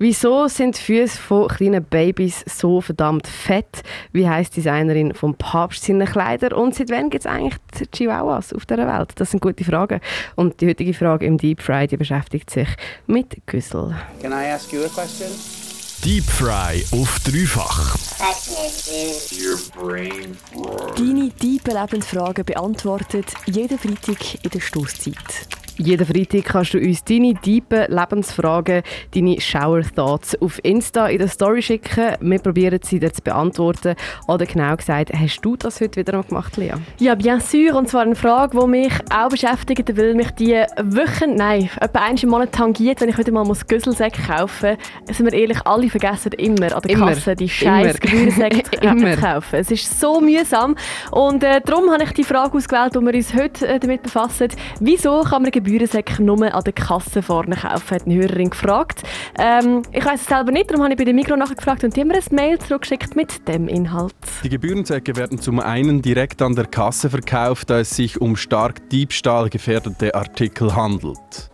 Wieso 0.00 0.46
sind 0.46 0.78
die 0.78 0.80
Füße 0.80 1.18
von 1.18 1.48
kleinen 1.48 1.82
Babys 1.82 2.44
so 2.46 2.80
verdammt 2.80 3.26
fett? 3.26 3.82
Wie 4.12 4.28
heißt 4.28 4.52
die 4.52 4.60
Designerin 4.60 5.12
vom 5.12 5.34
Papst 5.34 5.82
seine 5.82 6.04
Kleider? 6.04 6.56
Und 6.56 6.76
seit 6.76 6.90
wann 6.90 7.10
gibt 7.10 7.24
es 7.24 7.26
eigentlich 7.26 7.56
die 7.80 7.86
Chihuahuas 7.90 8.52
auf 8.52 8.64
der 8.64 8.78
Welt? 8.78 9.10
Das 9.16 9.32
sind 9.32 9.40
gute 9.40 9.64
Fragen. 9.64 10.00
Und 10.36 10.60
die 10.60 10.68
heutige 10.68 10.94
Frage 10.94 11.26
im 11.26 11.36
Deep 11.36 11.60
Fry 11.60 11.88
die 11.88 11.96
beschäftigt 11.96 12.48
sich 12.48 12.68
mit 13.08 13.44
Güssel. 13.46 13.96
Can 14.22 14.30
I 14.30 14.52
ask 14.52 14.72
you 14.72 14.84
a 14.84 14.88
question? 14.88 15.32
Deep 16.04 16.22
Fry 16.22 16.84
auf 16.92 17.18
dreifach. 17.24 17.96
Deine 20.96 21.30
tiefen 21.30 21.74
Lebensfragen 21.74 22.44
beantwortet 22.44 23.26
jeden 23.46 23.76
Freitag 23.76 24.44
in 24.44 24.50
der 24.50 24.60
Stoßzeit. 24.60 25.57
Jeden 25.78 26.04
Freitag 26.04 26.44
kannst 26.44 26.74
du 26.74 26.78
uns 26.78 27.04
deine 27.04 27.34
tiefen 27.34 27.84
Lebensfragen, 27.86 28.82
deine 29.14 29.40
Shower 29.40 29.82
Thoughts 29.82 30.36
auf 30.42 30.58
Insta 30.64 31.06
in 31.06 31.18
der 31.18 31.28
Story 31.28 31.62
schicken. 31.62 32.16
Wir 32.20 32.40
probieren 32.40 32.80
sie 32.82 32.98
dir 32.98 33.12
zu 33.12 33.22
beantworten. 33.22 33.94
Oder 34.26 34.44
genau 34.44 34.74
gesagt, 34.74 35.12
hast 35.14 35.40
du 35.40 35.56
das 35.56 35.80
heute 35.80 36.00
wieder 36.00 36.16
mal 36.16 36.24
gemacht, 36.24 36.56
Lea? 36.56 36.72
Ja, 36.98 37.14
bien 37.14 37.40
sûr. 37.40 37.76
Und 37.76 37.88
zwar 37.88 38.02
eine 38.02 38.16
Frage, 38.16 38.58
die 38.58 38.66
mich 38.66 38.92
auch 39.08 39.28
beschäftigt, 39.28 39.96
weil 39.96 40.14
mich 40.14 40.32
die 40.32 40.54
Wochen, 40.82 41.36
nein, 41.36 41.70
etwa 41.80 42.00
einmal 42.00 42.24
im 42.24 42.28
Monat 42.28 42.52
tangiert, 42.52 43.00
wenn 43.00 43.10
ich 43.10 43.18
wieder 43.18 43.30
mal 43.30 43.46
Güsselsäcke 43.46 44.22
kaufen 44.22 44.76
muss. 45.06 45.16
Sind 45.16 45.30
wir 45.30 45.38
ehrlich, 45.38 45.64
alle 45.64 45.88
vergessen 45.88 46.32
immer 46.32 46.74
an 46.74 46.82
der 46.82 46.90
Immer. 46.90 47.06
Kasse 47.12 47.36
die 47.36 47.48
scheiß 47.48 47.98
Immer. 48.80 49.14
zu 49.14 49.20
kaufen. 49.20 49.56
Es 49.56 49.70
ist 49.70 50.00
so 50.00 50.20
mühsam. 50.20 50.74
Und 51.12 51.44
äh, 51.44 51.60
darum 51.64 51.88
habe 51.88 52.02
ich 52.02 52.12
die 52.14 52.24
Frage 52.24 52.56
ausgewählt, 52.56 52.96
wo 52.96 53.00
wir 53.00 53.14
uns 53.14 53.32
heute 53.32 53.68
äh, 53.68 53.78
damit 53.78 54.02
befassen. 54.02 54.48
Wieso 54.80 55.20
kann 55.20 55.42
man 55.42 55.52
Gebührensäcke 55.68 56.22
nur 56.22 56.54
an 56.54 56.64
der 56.64 56.72
Kasse 56.72 57.22
vorne 57.22 57.56
kaufen? 57.56 57.90
Hat 57.90 58.06
eine 58.06 58.14
Hörerin 58.14 58.50
gefragt. 58.50 59.02
Ähm, 59.38 59.82
ich 59.92 60.04
weiß 60.04 60.20
es 60.22 60.26
selber 60.26 60.50
nicht, 60.50 60.70
darum 60.70 60.82
habe 60.82 60.94
ich 60.94 60.98
bei 60.98 61.04
der 61.04 61.14
Mikro 61.14 61.36
nachgefragt 61.36 61.84
und 61.84 61.94
die 61.94 62.00
haben 62.00 62.08
mir 62.08 62.14
ein 62.14 62.34
Mail 62.34 62.58
zurückgeschickt 62.58 63.14
mit 63.16 63.46
dem 63.46 63.68
Inhalt. 63.68 64.14
Die 64.42 64.48
Gebührensäcke 64.48 65.16
werden 65.16 65.38
zum 65.38 65.60
einen 65.60 66.00
direkt 66.00 66.40
an 66.40 66.54
der 66.54 66.66
Kasse 66.66 67.10
verkauft, 67.10 67.68
da 67.70 67.80
es 67.80 67.90
sich 67.90 68.20
um 68.20 68.36
stark 68.36 68.88
diebstahlgefährdete 68.88 70.14
Artikel 70.14 70.74
handelt. 70.74 71.50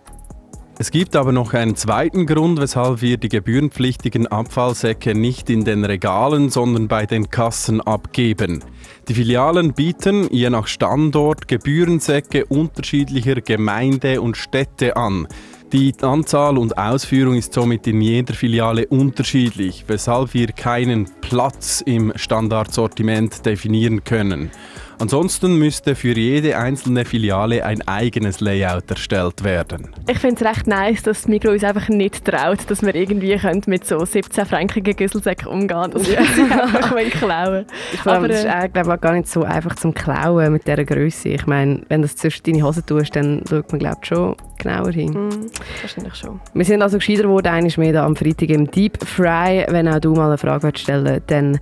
Es 0.85 0.91
gibt 0.91 1.17
aber 1.17 1.33
noch 1.33 1.55
einen 1.55 1.77
zweiten 1.77 2.27
Grund, 2.27 2.61
weshalb 2.61 3.01
wir 3.01 3.17
die 3.17 3.31
gebührenpflichtigen 3.31 4.27
Abfallsäcke 4.27 5.15
nicht 5.15 5.49
in 5.49 5.65
den 5.65 5.83
Regalen, 5.83 6.51
sondern 6.51 6.89
bei 6.89 7.07
den 7.07 7.31
Kassen 7.31 7.81
abgeben. 7.81 8.63
Die 9.09 9.15
Filialen 9.15 9.73
bieten 9.73 10.29
je 10.31 10.51
nach 10.51 10.67
Standort 10.67 11.49
Gebührensäcke 11.49 12.45
unterschiedlicher 12.45 13.37
Gemeinde 13.37 14.21
und 14.21 14.37
Städte 14.37 14.95
an. 14.95 15.27
Die 15.73 15.95
Anzahl 16.03 16.59
und 16.59 16.77
Ausführung 16.77 17.37
ist 17.37 17.55
somit 17.55 17.87
in 17.87 18.03
jeder 18.03 18.35
Filiale 18.35 18.87
unterschiedlich, 18.87 19.85
weshalb 19.87 20.35
wir 20.35 20.49
keinen 20.49 21.09
Platz 21.23 21.81
im 21.81 22.13
Standardsortiment 22.15 23.47
definieren 23.47 24.05
können. 24.05 24.51
Ansonsten 24.99 25.59
müsste 25.59 25.95
für 25.95 26.17
jede 26.17 26.57
einzelne 26.57 27.05
Filiale 27.05 27.65
ein 27.65 27.87
eigenes 27.87 28.41
Layout 28.41 28.91
erstellt 28.91 29.45
werden. 29.45 29.89
Ich 30.09 30.19
finde 30.19 30.37
es 30.37 30.49
recht 30.49 30.67
nice, 30.67 31.03
dass 31.03 31.23
das 31.23 31.29
Mikro 31.29 31.51
uns 31.51 31.65
einfach 31.65 31.89
nicht 31.89 32.25
traut, 32.25 32.59
dass 32.69 32.83
wir 32.83 32.95
irgendwie 32.95 33.37
können 33.37 33.63
mit 33.67 33.87
so 33.87 34.05
17 34.05 34.47
frankigen 34.47 34.97
Güsselsäcken 34.97 35.49
umgehen 35.49 35.91
dass 35.91 36.09
wir 36.09 36.25
sie 36.25 36.43
einfach 36.51 36.95
klauen 37.11 37.67
Aber, 38.05 38.29
das 38.29 38.39
ist 38.39 38.45
äh, 38.45 38.65
äh, 38.65 38.69
glaube 38.69 38.95
ich, 38.95 39.01
gar 39.01 39.13
nicht 39.13 39.29
so 39.29 39.43
einfach 39.43 39.77
zum 39.77 39.95
Klauen 39.95 40.53
mit 40.53 40.67
dieser 40.67 40.85
Größe. 40.85 41.31
Ich 41.31 41.47
meine, 41.47 41.83
wenn 41.89 42.03
du 42.03 42.09
das 42.09 42.17
zwischen 42.17 42.43
deine 42.45 42.63
Hose 42.63 42.85
tust, 42.85 43.15
dann 43.17 43.43
schaut 43.49 43.71
man 43.73 43.79
glaube 43.79 43.99
ich 44.03 44.09
schon 44.09 44.37
genauer 44.59 44.93
hin. 44.93 45.13
mm, 45.13 45.51
wahrscheinlich 45.83 46.15
schon. 46.15 46.41
Wir 46.55 46.65
sind 46.65 46.83
also 46.83 46.99
gescheiter 46.99 47.23
geworden, 47.23 47.49
einmal 47.49 47.73
mehr 47.77 47.93
da 47.93 48.07
am 48.07 48.17
Freitag 48.17 48.49
im 48.51 48.71
Deep 48.71 49.05
Fry. 49.05 49.67
Wenn 49.69 49.89
auch 49.89 50.01
du 50.01 50.13
mal 50.15 50.29
eine 50.29 50.39
Frage 50.39 50.65
willst 50.65 50.81
stellen 50.81 51.21
dann 51.27 51.59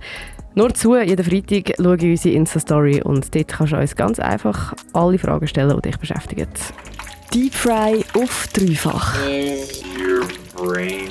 nur 0.55 0.73
zu. 0.73 0.95
Jeden 0.95 1.23
Freitag 1.23 1.73
schaue 1.77 1.95
ich 1.95 2.03
unsere 2.03 2.35
Insta-Story 2.35 3.01
und 3.03 3.33
dort 3.33 3.47
kannst 3.47 3.73
du 3.73 3.77
uns 3.77 3.95
ganz 3.95 4.19
einfach 4.19 4.73
alle 4.93 5.17
Fragen 5.17 5.47
stellen, 5.47 5.75
die 5.77 5.89
dich 5.89 5.97
beschäftigen. 5.97 6.47
Deep 7.33 7.53
Fry 7.53 8.05
auf 8.13 8.47
dreifach. 8.53 9.15
Your 9.97 10.27
brain 10.55 11.09